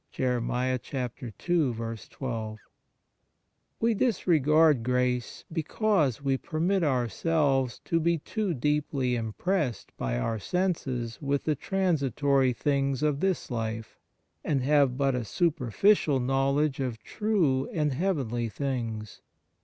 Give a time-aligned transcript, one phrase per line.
[0.13, 0.77] 2
[3.79, 11.21] We disregard grace because we permit ourselves to be too deeply impressed by our senses
[11.21, 13.99] with the transitory things of this life,
[14.43, 19.21] and have but a superficial know ledge of true and heavenly things.